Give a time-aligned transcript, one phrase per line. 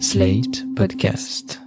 [0.00, 1.60] Slate Podcast.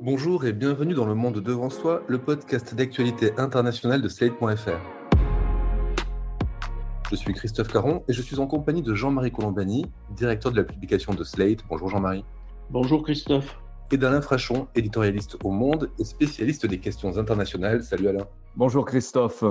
[0.00, 4.80] Bonjour et bienvenue dans Le Monde Devant Soi, le podcast d'actualité internationale de Slate.fr.
[7.10, 10.64] Je suis Christophe Caron et je suis en compagnie de Jean-Marie Colombani, directeur de la
[10.64, 11.60] publication de Slate.
[11.68, 12.24] Bonjour Jean-Marie.
[12.70, 13.56] Bonjour Christophe.
[13.92, 17.84] Et d'Alain Frachon, éditorialiste au Monde et spécialiste des questions internationales.
[17.84, 18.26] Salut Alain.
[18.56, 19.44] Bonjour Christophe.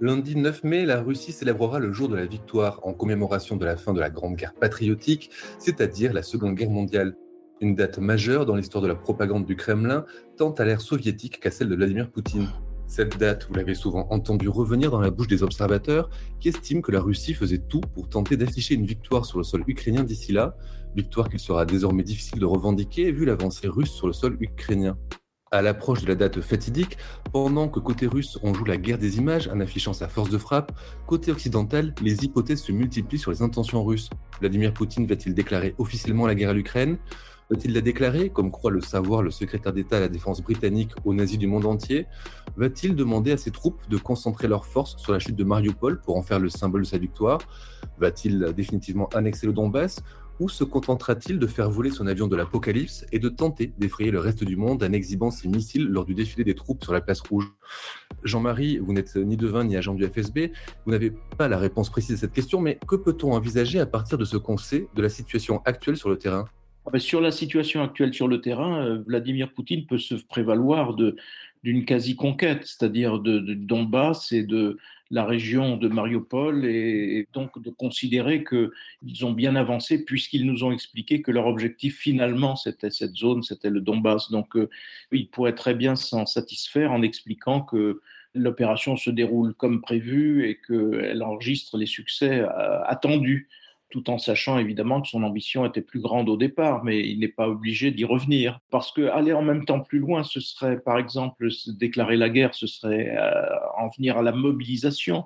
[0.00, 3.76] Lundi 9 mai, la Russie célébrera le jour de la victoire en commémoration de la
[3.76, 7.16] fin de la Grande Guerre patriotique, c'est-à-dire la Seconde Guerre mondiale.
[7.60, 10.04] Une date majeure dans l'histoire de la propagande du Kremlin,
[10.36, 12.48] tant à l'ère soviétique qu'à celle de Vladimir Poutine.
[12.88, 16.08] Cette date, vous l'avez souvent entendu revenir dans la bouche des observateurs,
[16.40, 19.64] qui estiment que la Russie faisait tout pour tenter d'afficher une victoire sur le sol
[19.66, 20.56] ukrainien d'ici là,
[20.94, 24.96] victoire qu'il sera désormais difficile de revendiquer vu l'avancée russe sur le sol ukrainien.
[25.52, 26.96] À l'approche de la date fatidique,
[27.32, 30.38] pendant que côté russe on joue la guerre des images en affichant sa force de
[30.38, 30.72] frappe,
[31.06, 34.10] côté occidental, les hypothèses se multiplient sur les intentions russes.
[34.40, 36.98] Vladimir Poutine va-t-il déclarer officiellement la guerre à l'Ukraine?
[37.50, 41.14] Va-t-il la déclarer, comme croit le savoir le secrétaire d'État à la défense britannique aux
[41.14, 42.06] nazis du monde entier
[42.56, 46.16] Va-t-il demander à ses troupes de concentrer leurs forces sur la chute de Mariupol pour
[46.16, 47.38] en faire le symbole de sa victoire
[47.98, 50.02] Va-t-il définitivement annexer le Donbass
[50.38, 54.18] ou se contentera-t-il de faire voler son avion de l'apocalypse et de tenter d'effrayer le
[54.18, 57.20] reste du monde en exhibant ses missiles lors du défilé des troupes sur la place
[57.20, 57.50] rouge
[58.22, 60.50] Jean-Marie, vous n'êtes ni devin ni agent du FSB,
[60.84, 64.18] vous n'avez pas la réponse précise à cette question, mais que peut-on envisager à partir
[64.18, 66.46] de ce qu'on sait de la situation actuelle sur le terrain?
[66.98, 70.94] Sur la situation actuelle sur le terrain, euh, Vladimir Poutine peut se prévaloir
[71.62, 74.78] d'une quasi-conquête, c'est-à-dire de, Donbass et de
[75.10, 80.72] la région de Mariupol, et, donc de considérer qu'ils ont bien avancé puisqu'ils nous ont
[80.72, 84.30] expliqué que leur objectif finalement c'était cette zone, c'était le Donbass.
[84.30, 84.68] Donc euh,
[85.12, 88.00] il pourrait très bien s'en satisfaire en expliquant que
[88.34, 93.48] l'opération se déroule comme prévu et qu'elle enregistre les succès euh, attendus
[93.90, 97.28] tout en sachant évidemment que son ambition était plus grande au départ, mais il n'est
[97.28, 98.58] pas obligé d'y revenir.
[98.70, 102.54] Parce que aller en même temps plus loin, ce serait par exemple déclarer la guerre,
[102.54, 103.32] ce serait euh,
[103.78, 105.24] en venir à la mobilisation.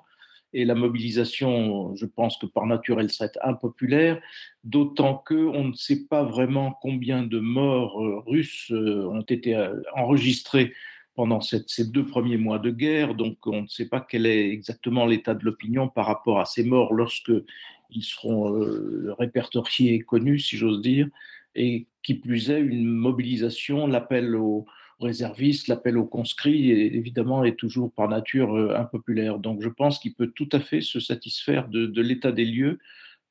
[0.53, 4.21] Et la mobilisation, je pense que par nature, elle serait impopulaire,
[4.65, 9.57] d'autant qu'on ne sait pas vraiment combien de morts euh, russes euh, ont été
[9.95, 10.73] enregistrés
[11.21, 15.05] pendant ces deux premiers mois de guerre, donc on ne sait pas quel est exactement
[15.05, 17.31] l'état de l'opinion par rapport à ces morts lorsque
[17.91, 21.09] ils seront euh, répertoriés et connus, si j'ose dire,
[21.55, 24.65] et qui plus est, une mobilisation, l'appel aux
[24.99, 29.39] réservistes, l'appel aux conscrits, évidemment, est toujours par nature euh, impopulaire.
[29.39, 32.79] Donc je pense qu'il peut tout à fait se satisfaire de, de l'état des lieux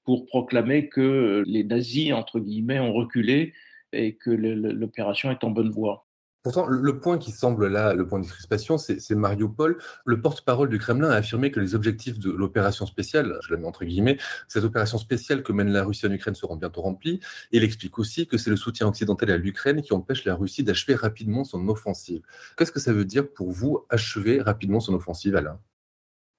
[0.03, 3.51] pour proclamer que les nazis, entre guillemets, ont reculé
[3.94, 6.05] et que l'opération est en bonne voie.
[6.41, 9.77] Pourtant, le point qui semble là, le point de crispation, c'est Mariupol.
[10.05, 13.67] Le porte-parole du Kremlin a affirmé que les objectifs de l'opération spéciale, je la mets
[13.67, 14.17] entre guillemets,
[14.47, 17.19] cette opération spéciale que mène la Russie en Ukraine seront bientôt remplis.
[17.51, 20.95] il explique aussi que c'est le soutien occidental à l'Ukraine qui empêche la Russie d'achever
[20.95, 22.22] rapidement son offensive.
[22.57, 25.59] Qu'est-ce que ça veut dire pour vous, achever rapidement son offensive, Alain?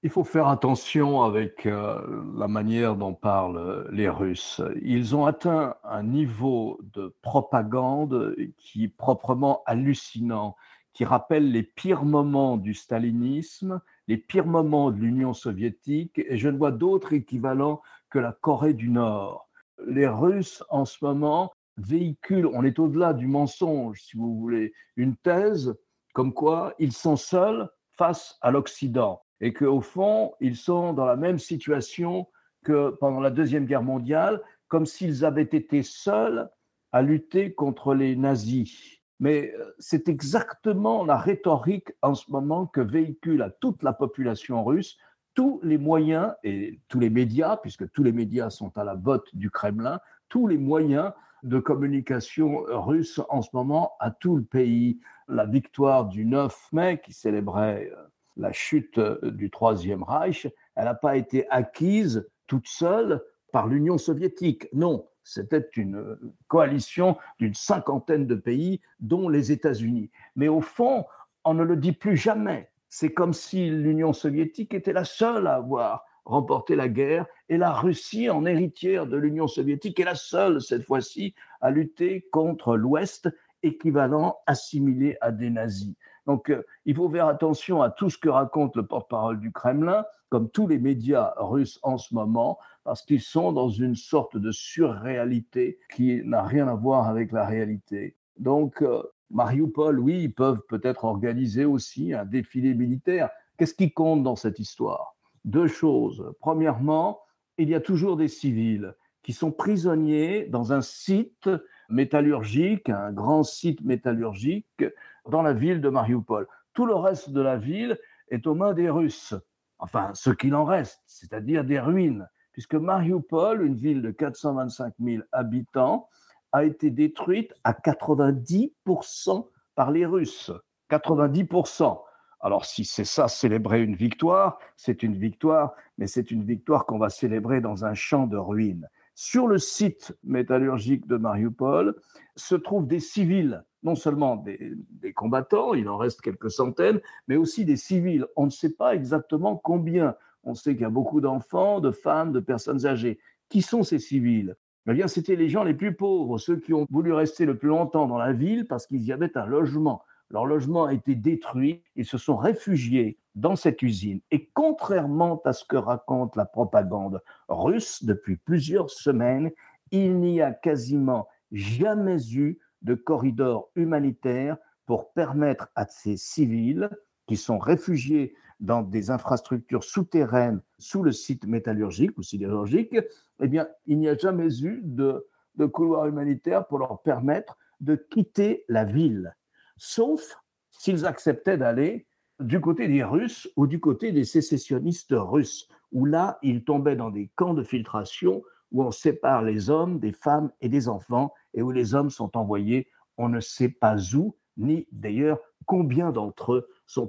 [0.03, 4.63] Il faut faire attention avec euh, la manière dont parlent les Russes.
[4.83, 10.57] Ils ont atteint un niveau de propagande qui est proprement hallucinant,
[10.95, 16.49] qui rappelle les pires moments du stalinisme, les pires moments de l'Union soviétique, et je
[16.49, 19.49] ne vois d'autres équivalents que la Corée du Nord.
[19.87, 25.17] Les Russes, en ce moment, véhiculent, on est au-delà du mensonge, si vous voulez, une
[25.17, 25.79] thèse
[26.15, 31.17] comme quoi ils sont seuls face à l'Occident et qu'au fond, ils sont dans la
[31.17, 32.29] même situation
[32.65, 36.49] que pendant la Deuxième Guerre mondiale, comme s'ils avaient été seuls
[36.93, 38.99] à lutter contre les nazis.
[39.19, 44.65] Mais euh, c'est exactement la rhétorique en ce moment que véhicule à toute la population
[44.65, 44.97] russe
[45.35, 49.35] tous les moyens et tous les médias, puisque tous les médias sont à la botte
[49.35, 51.13] du Kremlin, tous les moyens
[51.43, 55.01] de communication russes en ce moment à tout le pays.
[55.29, 60.47] La victoire du 9 mai, qui célébrait euh, la chute euh, du Troisième Reich,
[60.77, 63.23] elle n'a pas été acquise toute seule
[63.53, 64.69] par l'Union soviétique.
[64.73, 70.11] Non, c'était une euh, coalition d'une cinquantaine de pays, dont les États-Unis.
[70.37, 71.05] Mais au fond,
[71.45, 72.71] on ne le dit plus jamais.
[72.89, 77.73] C'est comme si l'Union soviétique était la seule à avoir remporté la guerre et la
[77.73, 83.29] Russie, en héritière de l'Union soviétique, est la seule, cette fois-ci, à lutter contre l'Ouest,
[83.63, 85.95] équivalent assimilé à des nazis.
[86.27, 90.05] Donc, euh, il faut faire attention à tout ce que raconte le porte-parole du Kremlin,
[90.29, 94.53] comme tous les médias russes en ce moment, parce qu'ils sont dans une sorte de
[94.53, 98.17] surréalité qui n'a rien à voir avec la réalité.
[98.37, 103.31] Donc, euh, Mariupol, oui, ils peuvent peut-être organiser aussi un défilé militaire,
[103.61, 105.17] Qu'est-ce qui compte dans cette histoire?
[105.45, 106.33] Deux choses.
[106.41, 107.21] Premièrement,
[107.59, 111.51] il y a toujours des civils qui sont prisonniers dans un site
[111.91, 114.85] métallurgique, un grand site métallurgique
[115.29, 116.47] dans la ville de Mariupol.
[116.73, 117.99] Tout le reste de la ville
[118.31, 119.35] est aux mains des Russes,
[119.79, 125.23] enfin ce qu'il en reste, c'est-à-dire des ruines, puisque Mariupol, une ville de 425 000
[125.33, 126.09] habitants,
[126.53, 130.53] a été détruite à 90% par les Russes.
[130.91, 132.01] 90%.
[132.41, 136.99] Alors si c'est ça, célébrer une victoire, c'est une victoire, mais c'est une victoire qu'on
[136.99, 138.89] va célébrer dans un champ de ruines.
[139.23, 141.95] Sur le site métallurgique de Mariupol
[142.37, 147.67] se trouvent des civils, non seulement des, combattants, il en reste quelques centaines, mais aussi
[147.67, 148.27] des civils.
[148.35, 150.17] On ne sait pas exactement combien.
[150.43, 153.19] On sait qu'il y a beaucoup d'enfants, de femmes, de personnes âgées.
[153.51, 154.57] Qui sont ces civils?
[154.89, 157.69] Eh bien, c'était les gens les plus pauvres, ceux qui ont voulu rester le plus
[157.69, 160.03] longtemps dans la ville parce qu'ils y avaient un logement.
[160.31, 164.21] Leur logement a été détruit, ils se sont réfugiés dans cette usine.
[164.31, 169.51] Et contrairement à ce que raconte la propagande russe depuis plusieurs semaines,
[169.91, 174.57] il n'y a quasiment jamais eu de corridor humanitaire
[174.87, 176.89] pour permettre à ces civils
[177.27, 182.97] qui sont réfugiés dans des infrastructures souterraines sous le site métallurgique ou sidérurgique,
[183.41, 187.95] eh bien, il n'y a jamais eu de, de couloir humanitaire pour leur permettre de
[187.95, 189.35] quitter la ville,
[189.81, 190.37] sauf
[190.71, 192.07] s'ils acceptaient d'aller
[192.39, 197.11] du côté des Russes ou du côté des sécessionnistes russes, où là, ils tombaient dans
[197.11, 198.43] des camps de filtration
[198.73, 202.37] où on sépare les hommes des femmes et des enfants, et où les hommes sont
[202.37, 202.87] envoyés
[203.21, 206.69] on ne sait pas où, ni d'ailleurs combien d'entre eux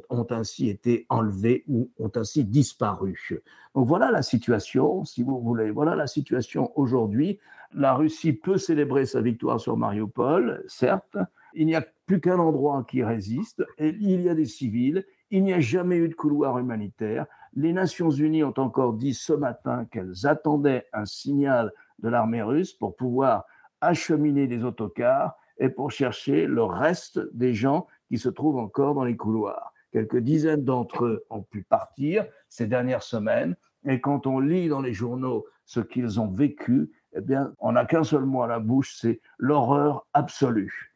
[0.09, 3.41] ont ainsi été enlevés ou ont ainsi disparu.
[3.73, 7.39] Donc voilà la situation, si vous voulez, voilà la situation aujourd'hui.
[7.73, 11.17] La Russie peut célébrer sa victoire sur Mariupol, certes,
[11.53, 15.43] il n'y a plus qu'un endroit qui résiste, et il y a des civils, il
[15.43, 17.25] n'y a jamais eu de couloir humanitaire.
[17.53, 22.73] Les Nations Unies ont encore dit ce matin qu'elles attendaient un signal de l'armée russe
[22.73, 23.45] pour pouvoir
[23.79, 29.05] acheminer des autocars et pour chercher le reste des gens qui se trouvent encore dans
[29.05, 29.73] les couloirs.
[29.91, 33.55] Quelques dizaines d'entre eux ont pu partir ces dernières semaines,
[33.85, 37.85] et quand on lit dans les journaux ce qu'ils ont vécu, eh bien, on n'a
[37.85, 40.90] qu'un seul mot à la bouche, c'est l'horreur absolue.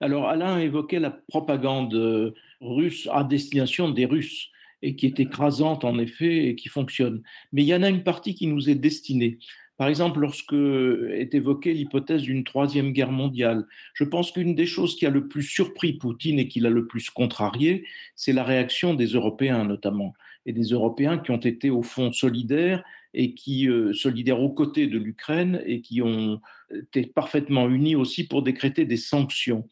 [0.00, 4.50] Alors Alain évoquait la propagande euh, russe à destination des Russes
[4.82, 7.22] et qui est écrasante en effet et qui fonctionne.
[7.52, 9.38] Mais il y en a une partie qui nous est destinée.
[9.76, 13.64] Par exemple, lorsque est évoquée l'hypothèse d'une troisième guerre mondiale,
[13.94, 16.86] je pense qu'une des choses qui a le plus surpris Poutine et qui l'a le
[16.86, 17.84] plus contrarié,
[18.16, 20.14] c'est la réaction des Européens notamment,
[20.46, 22.82] et des Européens qui ont été au fond solidaires
[23.14, 26.40] et qui euh, solidaires aux côtés de l'Ukraine et qui ont
[26.70, 29.68] été parfaitement unis aussi pour décréter des sanctions.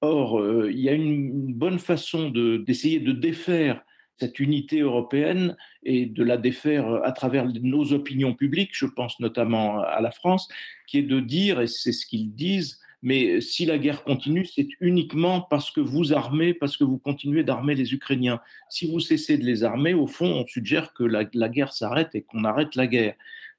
[0.00, 3.82] Or, euh, il y a une, bonne façon d'essayer de défaire
[4.18, 9.80] cette unité européenne et de la défaire à travers nos opinions publiques, je pense notamment
[9.80, 10.48] à la France,
[10.86, 14.68] qui est de dire, et c'est ce qu'ils disent, mais si la guerre continue, c'est
[14.80, 18.40] uniquement parce que vous armez, parce que vous continuez d'armer les Ukrainiens.
[18.68, 22.22] Si vous cessez de les armer, au fond, on suggère que la, guerre s'arrête et
[22.22, 23.14] qu'on arrête la guerre.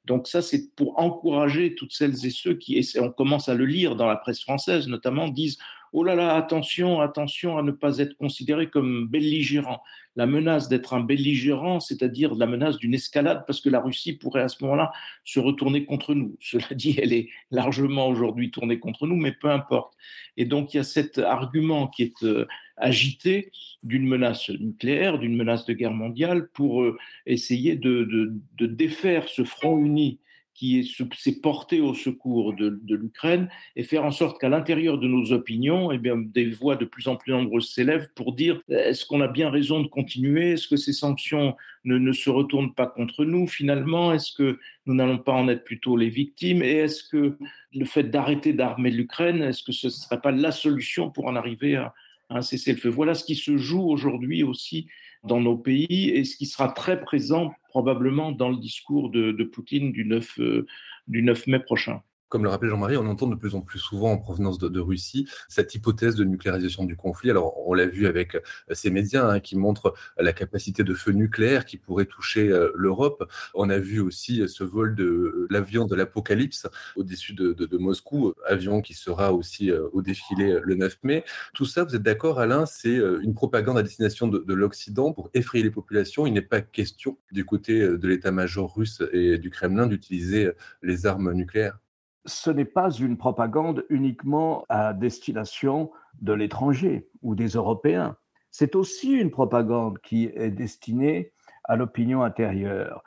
[0.05, 3.95] Donc ça, c'est pour encourager toutes celles et ceux qui, on commence à le lire
[3.95, 5.57] dans la presse française notamment, disent
[5.93, 9.81] oh là là, attention, attention à ne pas être considéré comme belligérant.
[10.15, 14.41] La menace d'être un belligérant, c'est-à-dire la menace d'une escalade, parce que la Russie pourrait
[14.41, 14.91] à ce moment-là
[15.23, 16.35] se retourner contre nous.
[16.41, 19.93] Cela dit, elle est largement aujourd'hui tournée contre nous, mais peu importe.
[20.37, 23.51] Et donc il y a cet argument qui est euh, agité
[23.83, 29.43] d'une menace nucléaire, d'une menace de guerre mondiale, pour euh, essayer de, de défaire ce
[29.43, 30.19] front uni
[30.53, 30.83] qui
[31.17, 35.91] s'est porté au secours de, l'Ukraine et faire en sorte qu'à l'intérieur de nos opinions,
[35.91, 39.27] eh bien, des voix de plus en plus nombreuses s'élèvent pour dire est-ce qu'on a
[39.27, 40.51] bien raison de continuer?
[40.51, 41.55] Est-ce que ces sanctions
[41.85, 44.13] ne, se retournent pas contre nous finalement?
[44.13, 46.61] Est-ce que nous n'allons pas en être plutôt les victimes?
[46.61, 47.37] Et est-ce que
[47.73, 51.35] le fait d'arrêter d'armer l'Ukraine, est-ce que ce ne serait pas la solution pour en
[51.35, 51.93] arriver à
[52.29, 52.89] un cessez-le-feu?
[52.89, 54.87] Voilà ce qui se joue aujourd'hui aussi
[55.23, 59.91] dans nos pays et ce qui sera très présent probablement dans le discours de, Poutine
[59.91, 60.65] du 9, euh,
[61.07, 62.01] du 9 mai prochain.
[62.31, 65.27] Comme le rappelait Jean-Marie, on entend de plus en plus souvent en provenance de, Russie
[65.49, 67.29] cette hypothèse de nucléarisation du conflit.
[67.29, 68.39] Alors, on l'a vu avec euh,
[68.71, 73.29] ces médias hein, qui montrent la capacité de feu nucléaire qui pourrait toucher euh, l'Europe.
[73.53, 78.93] On a vu aussi ce vol de l'avion de l'Apocalypse au-dessus de, Moscou, avion qui
[78.93, 81.25] sera aussi euh, au défilé le 9 mai.
[81.53, 85.29] Tout ça, vous êtes d'accord, Alain, c'est une propagande à destination de, de l'Occident pour
[85.33, 86.25] effrayer les populations.
[86.25, 91.33] Il n'est pas question du côté de l'état-major russe et du Kremlin d'utiliser les armes
[91.33, 91.77] nucléaires
[92.25, 98.17] ce n'est pas une propagande uniquement à destination de l'étranger ou des Européens.
[98.51, 101.31] c'est aussi une propagande qui est destinée
[101.63, 103.01] à l'opinion intérieure.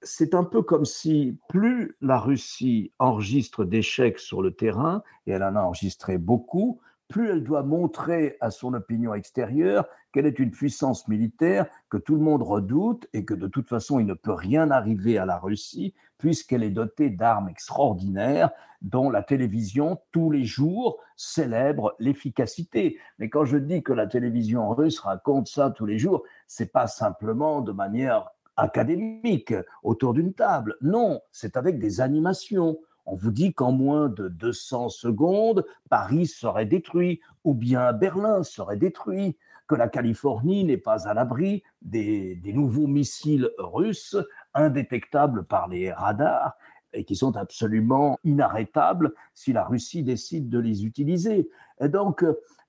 [0.00, 5.42] C'est un peu comme si plus la Russie enregistre d'échecs sur le terrain, et elle
[5.42, 10.50] en a enregistré beaucoup, plus elle doit montrer à son opinion extérieure qu'elle est une
[10.50, 14.32] puissance militaire que tout le monde redoute et que de toute façon il ne peut
[14.32, 18.50] rien arriver à la Russie puisqu'elle est dotée d'armes extraordinaires
[18.82, 22.98] dont la télévision tous les jours célèbre l'efficacité.
[23.18, 26.86] Mais quand je dis que la télévision russe raconte ça tous les jours, c'est pas
[26.86, 30.76] simplement de manière académique autour d'une table.
[30.80, 36.66] Non, c'est avec des animations on vous dit qu'en moins de 200 secondes, Paris serait
[36.66, 39.36] détruit, ou bien Berlin serait détruit,
[39.68, 44.16] que la Californie n'est pas à l'abri des, nouveaux missiles russes
[44.54, 46.56] indétectables par les radars
[46.92, 51.48] et qui sont absolument inarrêtables si la Russie décide de les utiliser.
[51.80, 52.24] Et donc,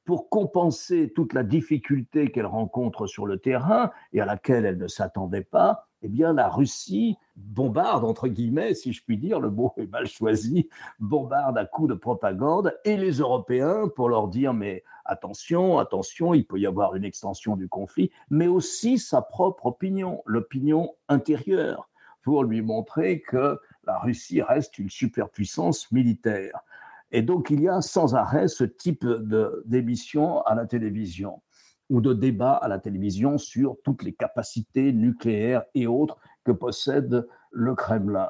[0.05, 4.87] pour compenser toute la difficulté qu'elle rencontre sur le terrain et à laquelle elle ne
[4.87, 9.73] s'attendait pas, eh bien, la Russie bombarde, entre guillemets, si je puis dire, le mot
[9.77, 14.83] est mal choisi, bombarde à coups de propagande, et les Européens pour leur dire, mais
[15.05, 20.21] attention, attention, il peut y avoir une extension du conflit, mais aussi sa propre opinion,
[20.25, 21.89] l'opinion intérieure,
[22.21, 26.59] pour lui montrer que la Russie reste une superpuissance militaire.
[27.11, 29.05] Et donc, il y a sans arrêt ce type
[29.65, 31.41] d'émission à la télévision
[31.89, 37.27] ou de débat à la télévision sur toutes les capacités nucléaires et autres que possède
[37.51, 38.29] le Kremlin.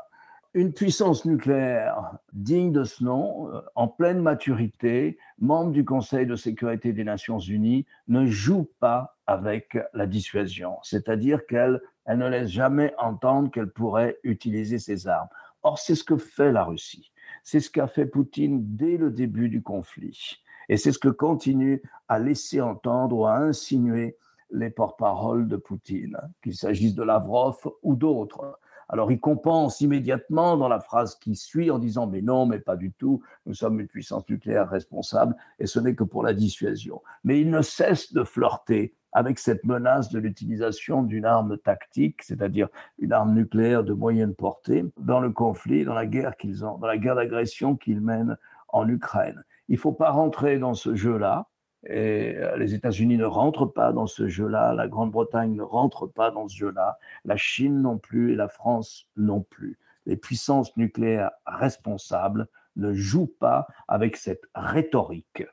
[0.53, 6.35] Une puissance nucléaire digne de ce nom, euh, en pleine maturité, membre du Conseil de
[6.35, 12.49] sécurité des Nations Unies, ne joue pas avec la dissuasion, c'est-à-dire qu'elle elle ne laisse
[12.49, 15.27] jamais entendre qu'elle pourrait utiliser ses armes.
[15.61, 17.11] Or, c'est ce que fait la Russie.
[17.43, 20.41] C'est ce qu'a fait Poutine dès le début du conflit.
[20.69, 24.17] Et c'est ce que continuent à laisser entendre ou à insinuer
[24.51, 28.59] les porte-paroles de Poutine, qu'il s'agisse de Lavrov ou d'autres.
[28.89, 32.77] Alors il compense immédiatement dans la phrase qui suit en disant mais non, mais pas
[32.77, 37.01] du tout, nous sommes une puissance nucléaire responsable et ce n'est que pour la dissuasion.
[37.25, 42.69] Mais il ne cesse de flirter avec cette menace de l'utilisation d'une arme tactique, c'est-à-dire
[42.99, 46.87] une arme nucléaire de moyenne portée, dans le conflit, dans la guerre qu'ils ont, dans
[46.87, 48.37] la guerre d'agression qu'ils mènent
[48.69, 49.43] en Ukraine.
[49.69, 51.47] Il ne faut pas rentrer dans ce jeu-là.
[51.85, 56.31] Et euh, les États-Unis ne rentrent pas dans ce jeu-là, la Grande-Bretagne ne rentre pas
[56.31, 59.77] dans ce jeu-là, la Chine non plus et la France non plus.
[60.05, 62.47] Les puissances nucléaires responsables
[62.77, 65.43] ne jouent pas avec cette rhétorique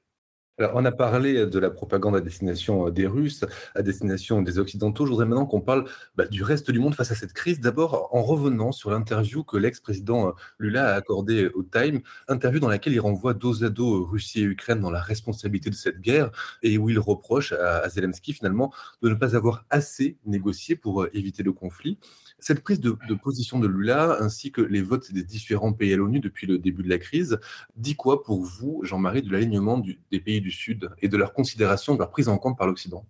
[0.57, 3.45] alors, on a parlé de la propagande à destination euh, des Russes,
[3.75, 5.05] à destination des Occidentaux.
[5.05, 5.85] Je voudrais maintenant qu'on parle
[6.15, 7.59] bah, du reste du monde face à cette crise.
[7.59, 12.69] D'abord, en revenant sur l'interview que l'ex-président euh, Lula a accordée au Time, interview dans
[12.69, 16.31] laquelle il renvoie dos à dos Russie et Ukraine dans la responsabilité de cette guerre
[16.63, 21.11] et où il reproche à Zelensky finalement de ne pas avoir assez négocié pour euh,
[21.15, 21.99] éviter le conflit.
[22.39, 26.21] Cette prise de, position de Lula, ainsi que les votes des différents pays à l'ONU
[26.21, 27.39] depuis le début de la crise,
[27.75, 31.95] dit quoi pour vous, Jean-Marie, de l'alignement des pays du Sud et de leur considération,
[31.95, 33.05] de leur prise en compte par l'Occident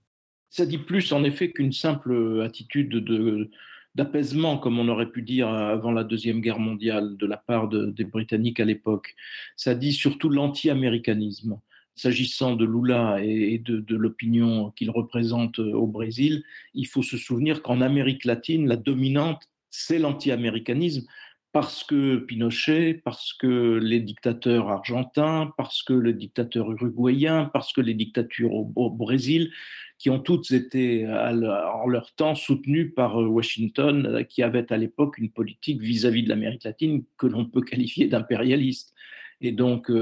[0.49, 3.51] Ça dit plus, en effet, qu'une simple attitude de,
[3.95, 8.05] d'apaisement, comme on aurait pu dire avant la Deuxième Guerre mondiale de la part des
[8.05, 9.15] Britanniques à l'époque.
[9.57, 11.61] Ça dit surtout l'anti-américanisme.
[11.97, 16.43] S'agissant de Lula et de, l'opinion qu'il représente euh, au Brésil,
[16.75, 21.07] il faut se souvenir qu'en Amérique latine, la dominante, c'est l'anti-américanisme
[21.55, 27.81] parce que Pinochet, parce que les dictateurs argentins, parce que les dictateurs uruguayens, parce que
[27.81, 29.53] les dictatures au, Brésil,
[29.97, 34.77] qui ont toutes été en leur temps soutenues par euh, Washington, euh, qui avait à
[34.77, 38.93] l'époque une politique vis-à-vis de l'Amérique latine que l'on peut qualifier d'impérialiste.
[39.41, 39.93] Et donc,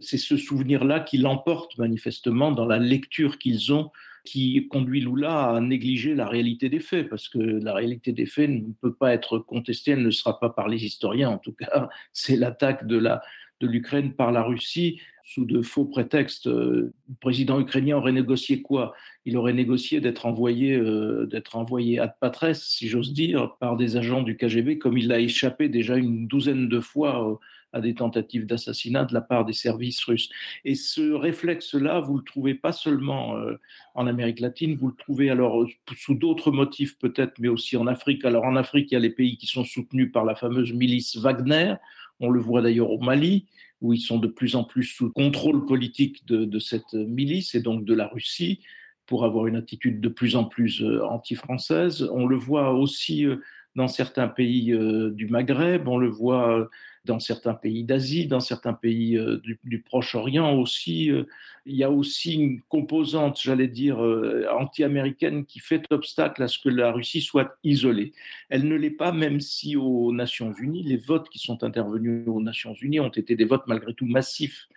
[0.00, 3.90] c'est ce souvenir-là qui l'emporte manifestement dans la lecture qu'ils ont,
[4.30, 8.48] qui conduit Lula à négliger la réalité des faits, parce que la réalité des faits
[8.48, 11.88] ne peut pas être contestée, elle ne sera pas par les historiens en tout cas,
[12.12, 13.22] c'est l'attaque de la
[13.60, 16.46] de l'Ukraine par la Russie sous de faux prétextes.
[16.46, 18.94] Le président ukrainien aurait négocié quoi?
[19.26, 23.98] Il aurait négocié d'être envoyé, euh, d'être envoyé à patresse, si j'ose dire, par des
[23.98, 27.38] agents du KGB, comme il a échappé déjà une douzaine de fois
[27.72, 30.28] à des tentatives d'assassinat de la part des services russes.
[30.64, 33.58] Et ce réflexe-là, vous le trouvez pas seulement euh,
[33.94, 37.86] en Amérique latine, vous le trouvez alors euh, sous d'autres motifs peut-être, mais aussi en
[37.86, 38.24] Afrique.
[38.24, 41.16] Alors en Afrique, il y a les pays qui sont soutenus par la fameuse milice
[41.16, 41.74] Wagner.
[42.18, 43.46] On le voit d'ailleurs au Mali,
[43.80, 47.84] où ils sont de plus en plus sous contrôle politique de, cette milice et donc
[47.84, 48.60] de la Russie
[49.06, 52.08] pour avoir une attitude de plus en plus euh, anti-française.
[52.12, 53.26] On le voit aussi
[53.76, 54.76] dans certains pays
[55.12, 56.68] du Maghreb, on le voit
[57.04, 61.10] dans certains pays d'Asie, dans certains pays euh, du, Proche-Orient aussi.
[61.10, 61.24] Euh,
[61.66, 66.58] il y a aussi une composante, j'allais dire, euh, anti-américaine qui fait obstacle à ce
[66.58, 68.12] que la Russie soit isolée.
[68.48, 72.40] Elle ne l'est pas, même si aux Nations Unies, les votes qui sont intervenus aux
[72.40, 74.68] Nations Unies ont été des votes malgré tout massifs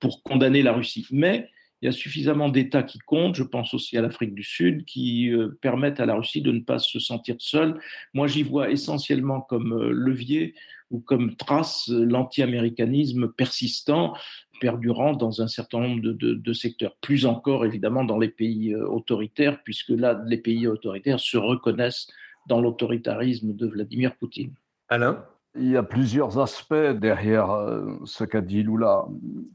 [0.00, 1.06] pour condamner la Russie.
[1.10, 1.50] Mais
[1.82, 5.32] il y a suffisamment d'États qui comptent, je pense aussi à l'Afrique du Sud, qui
[5.62, 7.80] permettent à la Russie de ne pas se sentir seule.
[8.12, 10.54] Moi, j'y vois essentiellement comme levier
[10.90, 14.14] ou comme trace l'anti-américanisme persistant,
[14.60, 16.94] perdurant dans un certain nombre de, secteurs.
[17.00, 22.08] Plus encore, évidemment, dans les pays euh, autoritaires, puisque là, les pays autoritaires se reconnaissent
[22.46, 24.52] dans l'autoritarisme de Vladimir Poutine.
[24.88, 25.24] Alain?
[25.56, 29.04] Il y a plusieurs aspects derrière euh, ce qu'a dit Lula,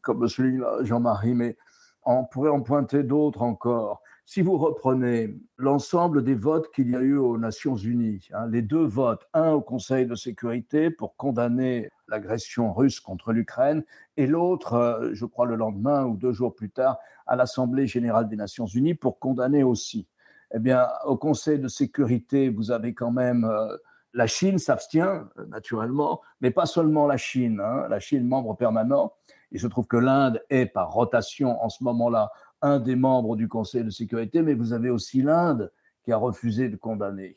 [0.02, 1.56] comme celui de Jean-Marie, mais
[2.06, 4.02] on pourrait en pointer d'autres encore.
[4.28, 8.64] Si vous reprenez l'ensemble des votes qu'il y a eu aux Nations Unies, hein, les
[8.64, 13.84] deux votes, un au Conseil de sécurité pour condamner l'agression russe contre l'Ukraine,
[14.18, 16.98] et l'autre, euh, je crois le lendemain ou deux jours plus tard,
[17.28, 20.08] à l'Assemblée générale des Nations Unies pour condamner aussi.
[20.54, 23.78] Eh bien, au Conseil de sécurité, vous avez quand même euh,
[24.16, 27.62] la Chine s'abstient naturellement, mais pas seulement la Chine.
[27.64, 29.14] Hein, la Chine membre permanent.
[29.52, 33.48] Il se trouve que l'Inde est par rotation en ce moment-là un des membres du
[33.48, 35.72] Conseil de sécurité, mais vous avez aussi l'Inde
[36.04, 37.36] qui a refusé de condamner.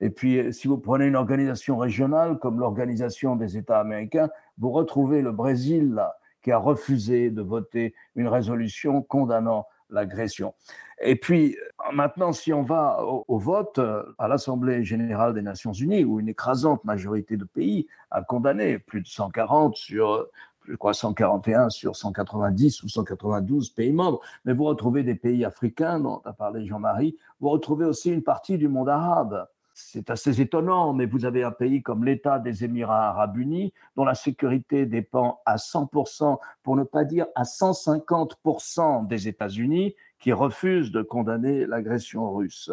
[0.00, 5.22] Et puis, si vous prenez une organisation régionale comme l'Organisation des États américains, vous retrouvez
[5.22, 6.02] le Brésil
[6.42, 10.54] qui a refusé de voter une résolution condamnant l'agression.
[11.00, 11.56] Et puis,
[11.92, 13.80] maintenant, si on va au, au vote
[14.18, 19.02] à l'Assemblée générale des Nations unies, où une écrasante majorité de pays a condamné, plus
[19.02, 20.26] de 140 sur
[20.68, 26.00] je crois 141 sur 190 ou 192 pays membres, mais vous retrouvez des pays africains
[26.00, 29.46] dont a parlé Jean-Marie, vous retrouvez aussi une partie du monde arabe.
[29.74, 34.04] C'est assez étonnant, mais vous avez un pays comme l'État des Émirats arabes unis, dont
[34.04, 40.92] la sécurité dépend à 100%, pour ne pas dire à 150% des États-Unis, qui refusent
[40.92, 42.70] de condamner l'agression russe.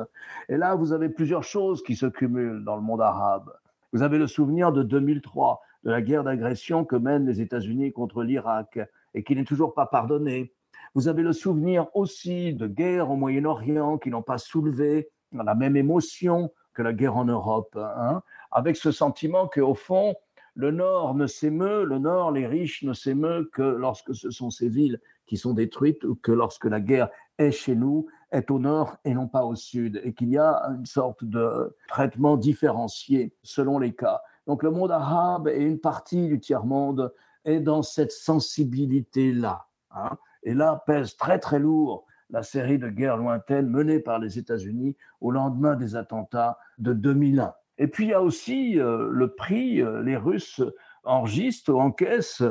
[0.50, 3.52] Et là, vous avez plusieurs choses qui se cumulent dans le monde arabe.
[3.92, 8.24] Vous avez le souvenir de 2003, de la guerre d'agression que mènent les États-Unis contre
[8.24, 8.80] l'Irak
[9.14, 10.54] et qui n'est toujours pas pardonnée.
[10.96, 15.76] Vous avez le souvenir aussi de guerres au Moyen-Orient qui n'ont pas soulevé la même
[15.76, 20.16] émotion que la guerre en Europe, hein, avec ce sentiment qu'au fond,
[20.56, 24.68] le Nord ne s'émeut, le Nord, les riches ne s'émeut que lorsque ce sont ces
[24.68, 28.98] villes qui sont détruites ou que lorsque la guerre est chez nous, est au Nord
[29.06, 33.80] et non pas au Sud, et qu'il y a une sorte de traitement différencié selon
[33.80, 34.22] les cas.
[34.50, 37.14] Donc le monde arabe et une partie du tiers-monde
[37.46, 39.68] est dans cette sensibilité-là.
[39.92, 40.18] Hein.
[40.42, 44.98] Et là pèse très très lourd la série de guerres lointaines menées par les États-Unis
[45.22, 47.54] au lendemain des attentats de 2001.
[47.78, 50.64] Et puis il y a aussi euh, le prix, euh, les Russes
[51.04, 52.42] enregistrent ou encaissent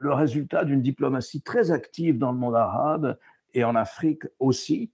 [0.00, 3.18] le résultat d'une diplomatie très active dans le monde arabe
[3.52, 4.90] et en Afrique aussi,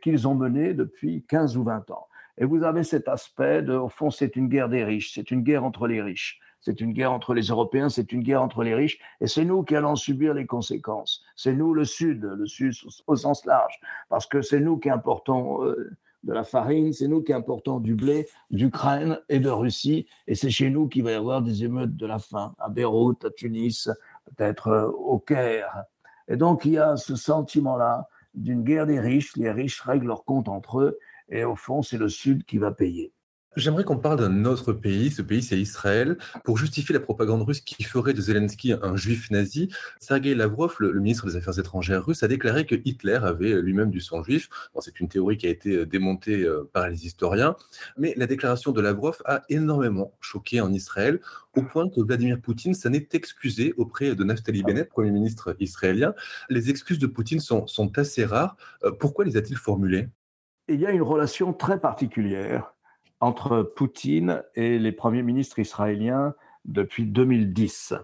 [0.00, 2.06] qu'ils ont menée depuis 15 ou 20 ans.
[2.38, 5.42] Et vous avez cet aspect de, au fond, c'est une guerre des riches, c'est une
[5.42, 8.74] guerre entre les riches, c'est une guerre entre les Européens, c'est une guerre entre les
[8.74, 11.22] riches, et c'est nous qui allons subir les conséquences.
[11.36, 12.72] C'est nous le Sud, le Sud
[13.06, 15.90] au sens large, parce que c'est nous qui importons euh,
[16.22, 20.50] de la farine, c'est nous qui importons du blé d'Ukraine et de Russie, et c'est
[20.50, 23.90] chez nous qu'il va y avoir des émeutes de la faim, à Beyrouth, à Tunis,
[24.36, 25.84] peut-être euh, au Caire.
[26.28, 30.24] Et donc il y a ce sentiment-là d'une guerre des riches, les riches règlent leurs
[30.24, 30.98] comptes entre eux,
[31.32, 33.12] et au fond, c'est le Sud qui va payer.
[33.54, 36.16] J'aimerais qu'on parle d'un autre pays, ce pays c'est Israël.
[36.42, 39.68] Pour justifier la propagande russe qui ferait de Zelensky un juif nazi,
[40.00, 44.00] Sergei Lavrov, le, ministre des Affaires étrangères russe, a déclaré que Hitler avait lui-même du
[44.00, 44.48] sang juif.
[44.80, 47.54] c'est une théorie qui a été euh, démontée euh, par les historiens,
[47.98, 51.20] mais la déclaration de Lavrov a énormément choqué en Israël,
[51.54, 56.14] au point que Vladimir Poutine s'en est excusé auprès de Naftali Bennett, Premier ministre israélien.
[56.48, 57.66] Les excuses de Poutine sont,
[57.96, 58.56] assez rares.
[58.84, 60.08] Euh, pourquoi les a-t-il formulées?
[60.68, 62.74] Il y a une relation très particulière
[63.20, 67.94] entre Poutine et les premiers ministres israéliens depuis 2010.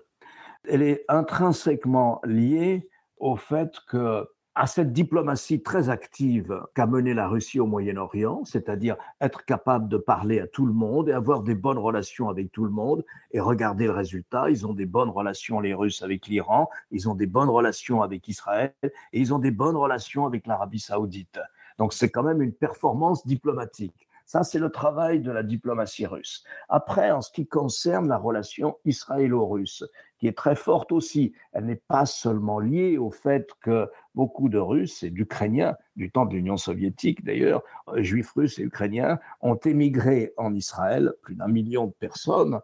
[0.69, 7.29] Elle est intrinsèquement liée au fait que à cette diplomatie très active qu'a menée la
[7.29, 11.55] Russie au Moyen-Orient, c'est-à-dire être capable de parler à tout le monde et avoir des
[11.55, 15.61] bonnes relations avec tout le monde, et regarder le résultat, ils ont des bonnes relations,
[15.61, 19.53] les Russes, avec l'Iran, ils ont des bonnes relations avec Israël, et ils ont des
[19.53, 21.39] bonnes relations avec l'Arabie saoudite.
[21.79, 24.09] Donc c'est quand même une performance diplomatique.
[24.29, 26.45] Ça, c'est le travail de la diplomatie russe.
[26.69, 29.85] Après, en ce qui concerne la relation israélo-russe,
[30.19, 34.59] qui est très forte aussi, elle n'est pas seulement liée au fait que beaucoup de
[34.59, 39.57] Russes et d'Ukrainiens, du temps de l'Union soviétique d'ailleurs, euh, juifs russes et ukrainiens, ont
[39.57, 42.61] émigré en Israël, plus d'un million de personnes,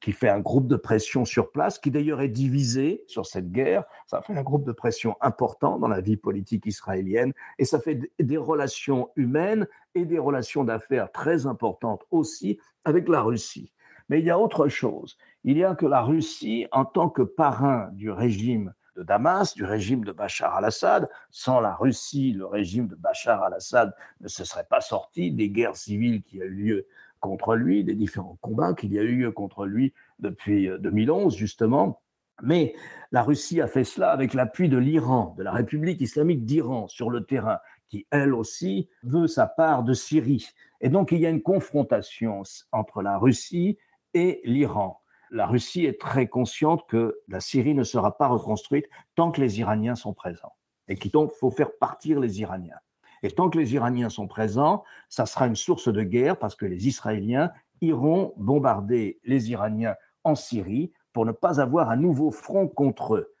[0.00, 3.84] qui fait un groupe de pression sur place, qui d'ailleurs est divisé sur cette guerre.
[4.06, 8.10] Ça fait un groupe de pression important dans la vie politique israélienne et ça fait
[8.18, 13.72] des relations humaines et des relations d'affaires très importantes aussi avec la Russie.
[14.08, 15.16] Mais il y a autre chose.
[15.44, 19.64] Il y a que la Russie, en tant que parrain du régime de Damas, du
[19.64, 21.08] régime de Bachar al-Assad.
[21.30, 25.76] Sans la Russie, le régime de Bachar al-Assad ne se serait pas sorti des guerres
[25.76, 26.86] civiles qui ont eu lieu
[27.24, 32.02] contre lui, des différents combats qu'il y a eu contre lui depuis 2011, euh, justement.
[32.42, 32.74] Mais
[33.12, 37.08] la Russie a fait cela avec l'appui de l'Iran, de la République islamique d'Iran sur
[37.08, 40.50] le terrain, qui elle aussi veut sa part de Syrie.
[40.82, 43.78] Et donc il y a une confrontation entre la Russie
[44.12, 45.00] et l'Iran.
[45.30, 48.84] La Russie est très consciente que la Syrie ne sera pas reconstruite
[49.14, 50.52] tant que les Iraniens sont présents
[50.88, 52.80] et qu'il faut faire partir les Iraniens.
[53.24, 56.66] Et tant que les Iraniens sont présents, ça sera une source de guerre parce que
[56.66, 62.68] les Israéliens iront bombarder les Iraniens en Syrie pour ne pas avoir un nouveau front
[62.68, 63.34] contre eux.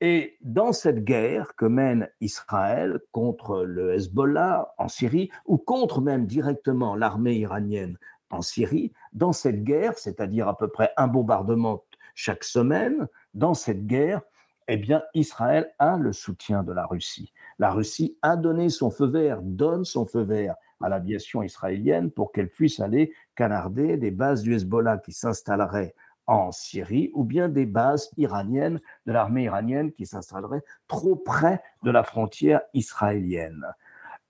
[0.00, 6.26] Et dans cette guerre que mène Israël contre le Hezbollah en Syrie, ou contre même
[6.26, 7.98] directement l'armée iranienne
[8.30, 13.86] en Syrie, dans cette guerre, c'est-à-dire à peu près un bombardement chaque semaine, dans cette
[13.86, 14.22] guerre,
[14.68, 17.32] eh bien, Israël a le soutien de la Russie.
[17.58, 22.32] La Russie a donné son feu vert, donne son feu vert à l'aviation israélienne pour
[22.32, 25.94] qu'elle puisse aller canarder des bases du Hezbollah qui s'installeraient
[26.26, 31.90] en Syrie ou bien des bases iraniennes de l'armée iranienne qui s'installeraient trop près de
[31.90, 33.64] la frontière israélienne.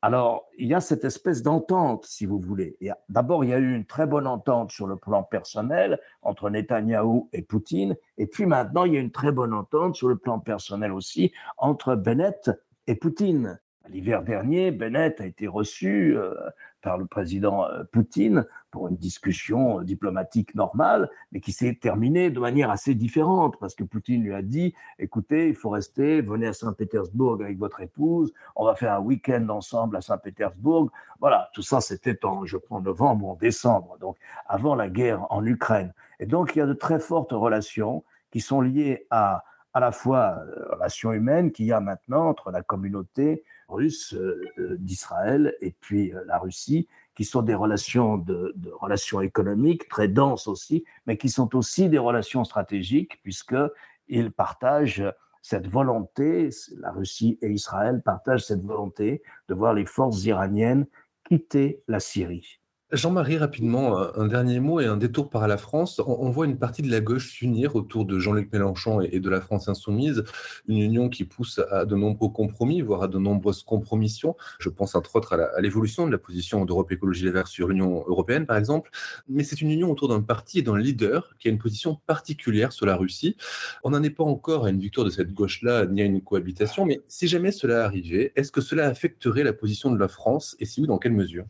[0.03, 2.77] Alors, il y a cette espèce d'entente, si vous voulez.
[3.09, 7.29] D'abord, il y a eu une très bonne entente sur le plan personnel entre Netanyahou
[7.33, 10.39] et Poutine, et puis maintenant, il y a une très bonne entente sur le plan
[10.39, 12.51] personnel aussi entre Bennett
[12.87, 13.59] et Poutine.
[13.89, 16.35] L'hiver dernier, Bennett a été reçu euh,
[16.83, 22.31] par le président euh, Poutine pour une discussion euh, diplomatique normale, mais qui s'est terminée
[22.31, 26.49] de manière assez différente, parce que Poutine lui a dit, écoutez, il faut rester, venez
[26.49, 30.91] à Saint-Pétersbourg avec votre épouse, on va faire un week-end ensemble à Saint-Pétersbourg.
[31.21, 34.17] Voilà, tout ça, c'était en, je crois, novembre ou en décembre, donc
[34.49, 35.95] avant la guerre en Ukraine.
[36.19, 39.45] Et donc, il y a de très fortes relations qui sont liées à
[39.77, 44.41] à la fois la relation humaine qu'il y a maintenant entre la communauté russe euh,
[44.59, 49.87] euh, d'Israël et puis euh, la Russie, qui sont des relations de, de, relations économiques
[49.91, 55.05] très denses aussi, mais qui sont aussi des relations stratégiques puisqu'ils partagent
[55.43, 60.87] cette volonté, la Russie et Israël partagent cette volonté de voir les forces iraniennes
[61.29, 62.61] quitter la Syrie.
[62.93, 66.01] Jean-Marie, rapidement, un dernier mot et un détour par la France.
[66.07, 69.41] On, voit une partie de la gauche s'unir autour de Jean-Luc Mélenchon et, de la
[69.41, 70.23] France insoumise,
[70.69, 74.37] une union qui pousse à de nombreux compromis, voire à de nombreuses compromissions.
[74.61, 78.05] Je pense entre autres à l'évolution de la position d'Europe Écologie Les Verts sur l'Union
[78.07, 78.91] européenne, par exemple.
[79.29, 82.71] Mais c'est une union autour d'un parti et d'un leader qui a une position particulière
[82.71, 83.37] sur la Russie.
[83.83, 86.87] On n'en est pas encore à une victoire de cette gauche-là, ni à une cohabitation,
[86.87, 90.67] mais si jamais cela arrivait, est-ce que cela affecterait la position de la France et
[90.67, 91.47] si oui, dans quelle mesure?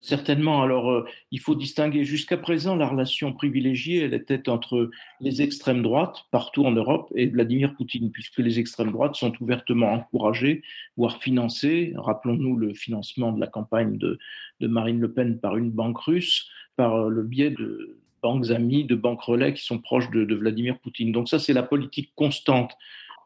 [0.00, 0.62] Certainement.
[0.62, 2.04] Alors, euh, il faut distinguer.
[2.04, 7.26] Jusqu'à présent, la relation privilégiée, elle était entre les extrêmes droites partout en Europe et
[7.26, 10.62] Vladimir Poutine, puisque les extrêmes droites sont ouvertement encouragées,
[10.96, 11.94] voire financées.
[11.96, 14.18] Rappelons-nous le financement de la campagne de,
[14.60, 18.94] Marine Le Pen par une banque russe, par euh, le biais de banques amies, de
[18.94, 21.10] banques relais qui sont proches de, de Vladimir Poutine.
[21.10, 22.72] Donc ça, c'est la politique constante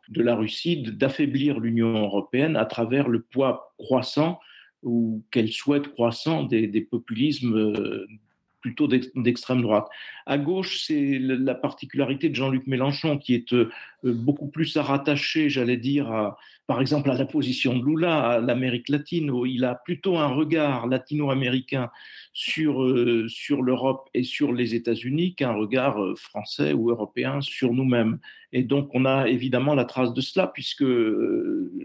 [0.09, 4.41] de la Russie d'affaiblir l'Union européenne à travers le poids croissant
[4.83, 8.07] ou qu'elle souhaite croissant des, populismes euh,
[8.61, 9.89] plutôt d'extrême droite.
[10.27, 13.71] À gauche, c'est la particularité de Jean-Luc Mélenchon, qui est euh,
[14.05, 16.35] beaucoup plus à rattacher, j'allais dire,
[16.69, 20.29] par exemple, à la position de Lula, à l'Amérique latine, où il a plutôt un
[20.29, 21.91] regard latino-américain
[22.33, 28.21] sur, euh, sur l'Europe et sur les États-Unis qu'un regard français ou européen sur nous-mêmes.
[28.53, 30.85] Et donc, on a évidemment la trace de cela, puisque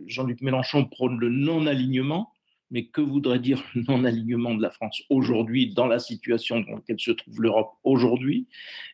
[0.05, 2.31] Jean-Luc Mélenchon prône le non-alignement
[2.71, 6.99] mais que voudrait dire le non-alignement de la France aujourd'hui dans la situation dans laquelle
[6.99, 8.47] se trouve l'Europe aujourd'hui?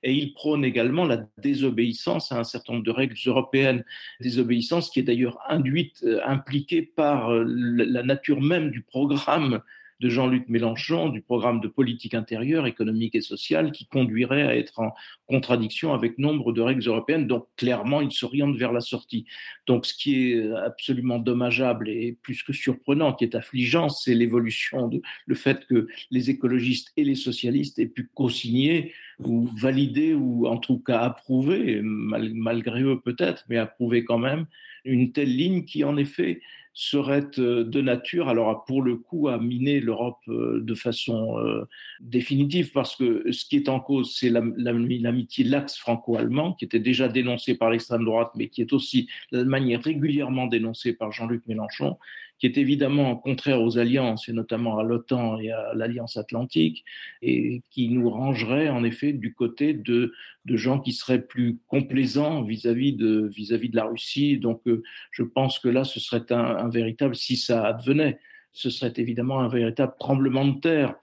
[0.04, 3.84] Et il prône également la désobéissance à un certain nombre de règles européennes,
[4.20, 9.62] désobéissance qui est d'ailleurs induite, euh, impliquée par euh, la nature même du programme
[10.04, 14.82] de Jean-Luc Mélenchon du programme de politique intérieure, économique et sociale qui conduirait à être
[14.82, 14.94] en
[15.28, 17.26] contradiction avec nombre de règles européennes.
[17.26, 19.26] Donc clairement, il s'oriente vers la sortie.
[19.66, 24.92] Donc ce qui est absolument dommageable et plus que surprenant, qui est affligeant, c'est l'évolution,
[25.26, 30.58] le fait que les écologistes et les socialistes aient pu co-signer ou valider ou en
[30.58, 34.48] tout cas approuver, malgré eux peut-être, mais approuver quand même,
[34.84, 36.42] une telle ligne qui en effet
[36.74, 41.68] serait euh, de nature, alors pour le coup, à miner l'Europe euh, de façon euh,
[42.02, 47.08] définitive, parce que ce qui est en cause, c'est l'amitié l'axe franco-allemand, qui était déjà
[47.08, 51.98] dénoncée par l'extrême droite, mais qui est aussi l'Allemagne est régulièrement dénoncée par Jean-Luc Mélenchon,
[52.44, 56.84] qui est évidemment contraire aux alliances, et notamment à l'OTAN et à l'Alliance atlantique,
[57.22, 60.12] et qui nous rangerait en effet du côté de,
[60.44, 64.40] de gens qui seraient plus complaisants vis-à-vis de, vis-à-vis de la Russie.
[64.40, 64.62] Donc
[65.12, 68.20] je pense que là, ce serait un un véritable, si ça advenait,
[68.52, 70.96] ce serait évidemment un véritable tremblement de terre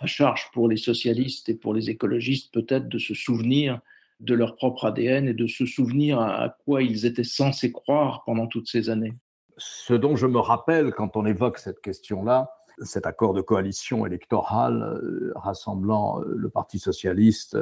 [0.00, 3.80] à charge pour les socialistes et pour les écologistes peut-être de se souvenir
[4.20, 8.46] de leur propre ADN et de se souvenir à quoi ils étaient censés croire pendant
[8.46, 9.12] toutes ces années.
[9.56, 12.50] Ce dont je me rappelle quand on évoque cette question-là,
[12.82, 17.56] cet accord de coalition électorale euh, rassemblant euh, le Parti socialiste,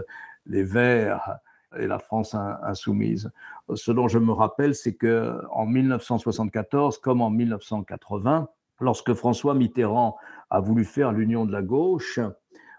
[0.47, 1.39] les Verts,
[1.79, 3.31] et la France insoumise.
[3.75, 8.49] Ce dont je me rappelle, c'est que en 1974, comme en 1980,
[8.81, 10.17] lorsque François Mitterrand
[10.51, 12.21] a voulu faire l'union de la gauche,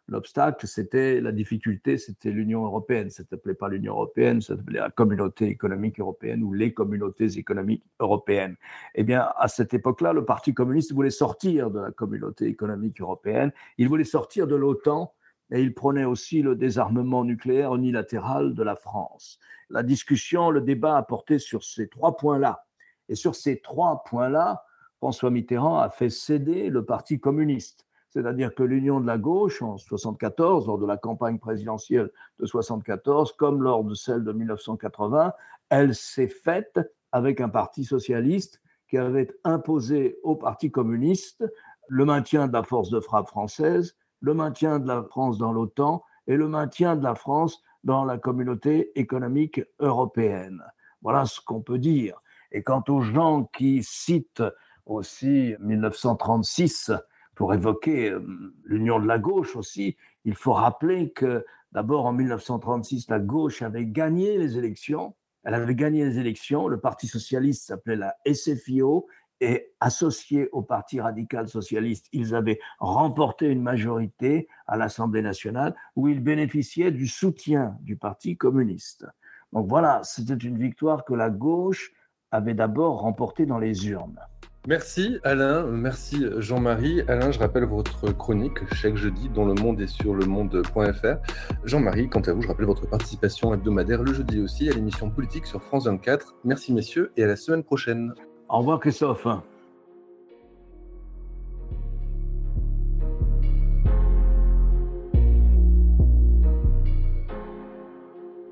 [0.08, 3.10] l'obstacle, c'était la difficulté, c'était l'Union européenne.
[3.10, 7.38] Ça ne s'appelait pas l'Union européenne, ça s'appelait la Communauté économique européenne ou les communautés
[7.38, 8.56] économiques européennes.
[8.94, 13.52] Eh bien, à cette époque-là, le Parti communiste voulait sortir de la Communauté économique européenne,
[13.78, 15.13] il voulait sortir de l'OTAN
[15.52, 19.39] et il prenait aussi le désarmement nucléaire unilatéral de la France.
[19.70, 22.65] La discussion, le débat a porté sur ces trois points-là.
[23.10, 24.63] Et sur ces trois points-là,
[24.98, 27.85] François Mitterrand a fait céder le Parti communiste.
[28.15, 32.06] C'est-à-dire que l'union de la gauche en 1974, lors de la campagne présidentielle
[32.39, 35.34] de 1974, comme lors de celle de 1980,
[35.69, 36.80] elle s'est faite
[37.12, 41.43] avec un parti socialiste qui avait imposé au Parti communiste
[41.89, 46.04] le maintien de la force de frappe française le maintien de la France dans l'OTAN
[46.28, 50.63] et le maintien de la France dans la communauté économique européenne.
[51.01, 52.19] Voilà ce qu'on peut dire.
[52.51, 54.43] Et quant aux gens qui citent
[54.86, 56.91] aussi 1936
[57.36, 63.10] pour évoquer euh, l'union de la gauche aussi, il faut rappeler que d'abord en 1936,
[63.10, 65.15] la gauche avait gagné les élections.
[65.43, 66.67] Elle avait gagné les élections.
[66.67, 69.08] Le Parti socialiste s'appelait la SFIO
[69.41, 76.08] et associés au Parti radical socialiste, ils avaient remporté une majorité à l'Assemblée nationale où
[76.08, 79.06] ils bénéficiaient du soutien du Parti communiste.
[79.52, 81.91] Donc voilà, c'était une victoire que la gauche
[82.32, 84.19] avait d'abord remportée dans les urnes.
[84.67, 87.01] Merci Alain, merci Jean-Marie.
[87.08, 91.17] Alain, je rappelle votre chronique chaque jeudi dont le monde est sur le monde.fr.
[91.65, 95.45] Jean-Marie, quant à vous, je rappelle votre participation hebdomadaire le jeudi aussi à l'émission politique
[95.45, 96.38] sur France 24.
[96.45, 98.15] Merci messieurs et à la semaine prochaine.
[98.49, 99.28] Au revoir Christophe.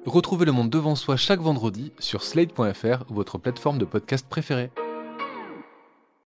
[0.05, 4.69] Retrouvez le monde devant soi chaque vendredi sur slate.fr ou votre plateforme de podcast préférée.